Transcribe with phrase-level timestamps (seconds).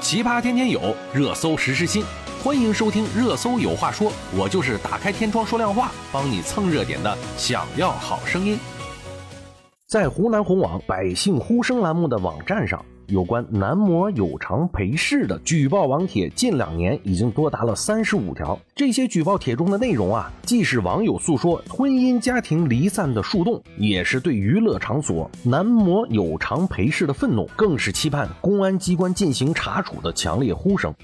[0.00, 2.02] 奇葩天天有，热搜实时新，
[2.42, 7.16] 欢迎收听《热搜有话说》，我就是打开天窗说亮话，帮你蹭热点的。
[7.36, 8.58] 想要好声音，
[9.86, 12.82] 在湖南红网“百姓呼声”栏目的网站上。
[13.10, 18.58] 有关男模有偿陪侍的举报网帖，近两年已经多达了三十五条。
[18.74, 30.94] 这些举报帖中的内容啊，既是网友诉说婚姻家庭离散的树洞，也是对娱乐场所男模有偿陪侍的愤怒，更是期盼公安机关进行查处的强烈呼声。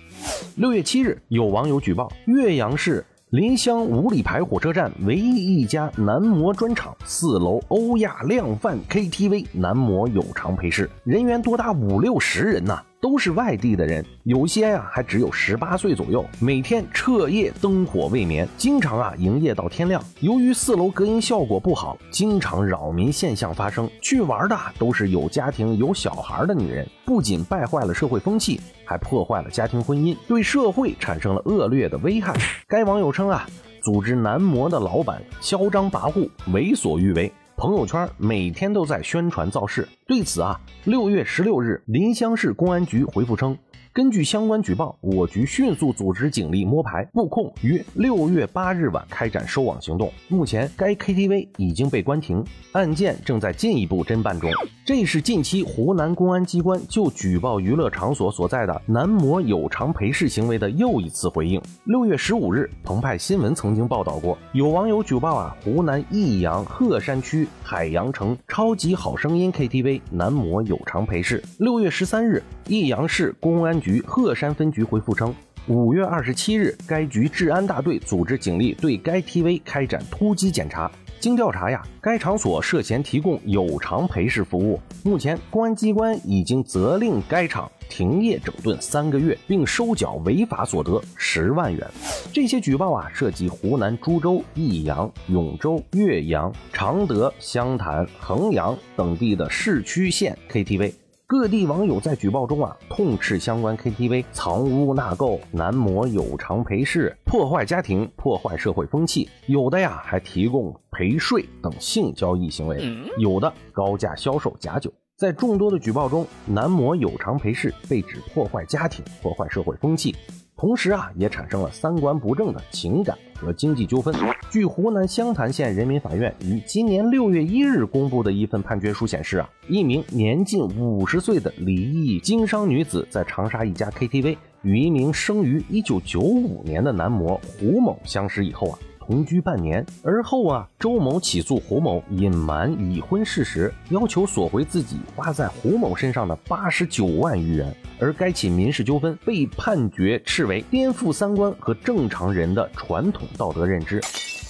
[0.54, 3.04] 六月七日，有网友举报岳阳市。
[3.30, 12.80] 临湘五里牌火车站唯一一家男模专场，四楼欧亚量贩 KTV 男模有偿陪侍，人员多达五六十人呐。
[13.00, 20.02] 都是外地的人，有些呀还只有十八岁左右，每天彻夜灯火未眠，经常啊营业到天亮。
[20.20, 23.88] 由于四楼隔音效果不好，经常扰民现象发生。
[24.00, 32.34] 去玩的都是有家庭有小孩的女人，不仅败坏了社会风气，还破坏了家庭婚姻，对社会产生了恶劣的危害。
[32.67, 33.47] 该网友称啊，
[33.83, 37.33] 组织男模的老板嚣张跋扈，为所欲为。
[37.56, 43.56] 朋友圈每天都在宣传造势，对此啊，六月十六日，临湘市公安局回复称。
[43.97, 50.12] 根据相关举报，我局迅速组织警力摸排布控，于六月八日晚开展收网行动。
[50.28, 54.50] 目前，该 KTV 已经被关停，案件正在进一步侦办中。
[54.84, 61.58] 这是近期湖南公安机关就举报娱乐场所所在的男模有偿陪侍行为的又一次回应。
[61.84, 71.42] 六月十五日，澎湃新闻曾经报道过，有网友举报啊，湖南益阳鹤山区海洋城超级好声音 KTV 男模有偿陪侍。
[71.56, 73.86] 六月十三日，益阳市公安局。
[73.87, 75.33] 局鹤山分局回复称，
[75.69, 80.91] 五月二十七日，该局治安大队组织警力对该 TV 开展突击检查。
[81.20, 84.81] 经调查呀，该场所涉嫌提供有偿陪侍服务。
[85.05, 91.89] 目前，公安机关已经责令该场停业整顿三个月，并收缴违法所得十万元。
[92.33, 100.92] 这些举报啊，涉及湖南株洲、益阳、永州、岳阳、常德、湘潭、衡阳等地的市区县 KTV。
[101.29, 112.81] 各地网友在举报中啊，痛斥相关 KTV 藏污纳垢、男模有偿陪侍、破坏家庭、破坏社会风气，有的呀还提供陪睡等性交易行为，
[113.19, 114.92] 有的高价销售假酒。
[115.17, 120.14] 在众多的举报中，男模有偿陪侍被指破坏家庭、破坏社会风气。
[120.58, 124.14] 同时啊，也产生了三观不正的情感和经济纠纷。
[124.50, 138.78] 据湖南湘潭县人民法院于今年六月一日公布的一份判决书显示啊，一名年近五十岁的离异经商女子在长沙一家 KTV 与一名生于一九九五年的男模胡某相识以后啊。
[139.06, 147.72] 同居半年，而后啊，周某起诉胡某隐瞒已婚事实，要求索回自己花在胡某身上的八十九万余元。
[148.00, 154.00] 而该起民事纠纷被判决斥为颠覆三观和正常人的传统道德认知。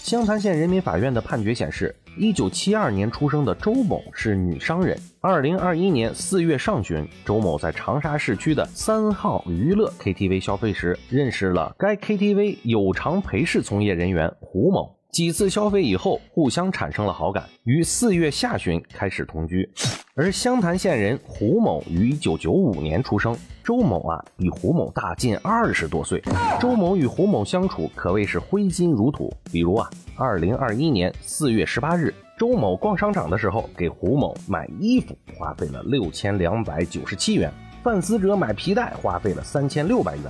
[0.07, 1.93] 湘潭县人民法院的判决显示。
[2.17, 4.97] 一九七二年出生的周某是女商人。
[5.21, 14.96] 二零二一年四月上旬，周某在长沙市区的三号娱乐 KTV 消费时，认识了该 KTV 有偿陪侍从业人员胡某。
[15.11, 19.69] 几次消费以后，互相产生了好感，于四月下旬开始同居。
[20.15, 26.23] 而湘潭县人胡某于一九九五年出生，周某啊比胡某大近二十多岁。
[26.61, 29.33] 周某与胡某相处可谓是挥金如土。
[29.51, 37.51] 比如啊，二零二一年四月十八日，周某逛商场的时候，给胡某买衣服花费了六千两百九十七元；
[37.83, 40.25] 范思哲买皮带花费了三千六百元。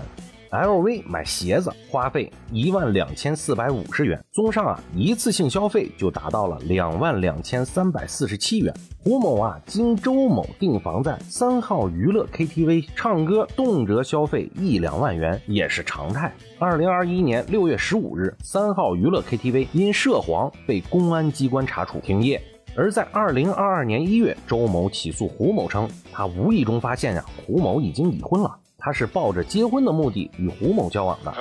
[0.51, 8.73] LV 买鞋子花费一万两千四百五十元，综上啊，一次性消费就达到了两万两千三百四十七元。
[9.03, 16.33] 胡某啊，经周某订房在三号娱乐 KTV 唱歌，动辄消费一两万元也是常态。
[16.59, 22.41] 二零二一年六月十五日，三号娱乐 KTV 因涉黄被公安机关查处停业。
[22.77, 28.55] 而在二零二二年一月，周某起诉胡某称，他无意中发现呀，胡某已经已婚了。
[28.86, 31.34] 他是抱着结婚的目的与胡某交往的，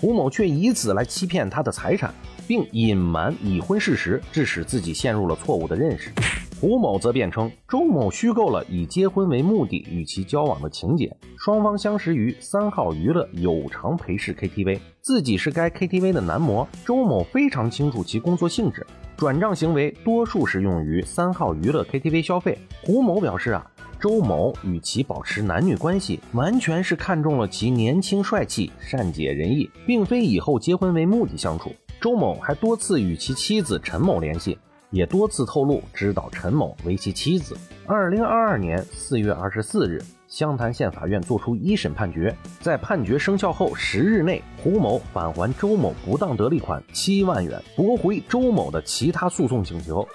[0.00, 2.14] 胡某却以此来欺骗他的财产，
[2.46, 6.12] 并隐瞒已婚事实，致使自己陷入了错误的认识。
[6.60, 16.68] 胡某则辩称，周某虚构了以结婚为目的与其交往的情节，双方相识于三号娱乐有偿陪侍 KTV，自己是该 KTV 的男模。
[16.86, 18.86] 周某非常清楚其工作性质，
[19.16, 22.56] 转账行为多数是用于三号娱乐 KTV 消费。
[22.84, 23.68] 胡某表示啊。
[24.00, 31.72] 周某与其保持男女关系，完全是看中了其年轻帅气、善解人意，并非以后结婚为目的相处。
[32.00, 34.56] 周某还多次与其妻子陈某联系，
[34.90, 37.56] 也多次透露知道陈某为其妻子。
[37.86, 50.06] 二零二二年四月二十四日，湘潭县法院作出一审判决，在判决生效后十日内，胡某返还周某不当得利款七万元，驳回周某的其他诉讼请求。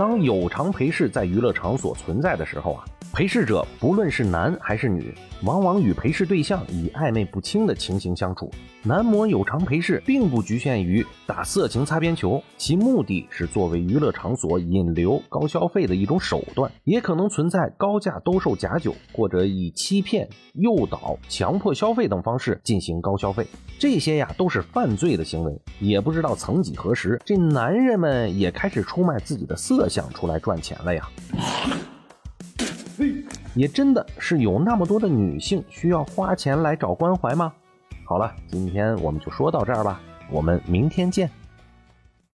[0.00, 2.82] 当有偿陪侍在娱乐场所存在的时候啊。
[3.12, 5.12] 陪侍者不论是男还是女，
[5.42, 8.50] 往往与陪侍对象以暧昧不清的情形相处。
[8.84, 23.44] 男模有偿陪侍并不局限于打色情擦边球，其目的是作为娱乐场所引流高消费的一种手段，也可能存在高价兜售假酒，或者以欺骗、诱导、强迫消费等方式进行高消费。
[23.78, 25.52] 这些呀都是犯罪的行为。
[25.80, 31.10] 也不知道曾几何时，这男人们也开始出卖自己的色相出来赚钱了呀。
[33.54, 37.52] 也真的是有那么多的女性需要花钱来找关怀吗？
[38.04, 40.00] 好了，今天我们就说到这儿吧，
[40.30, 41.30] 我们明天见。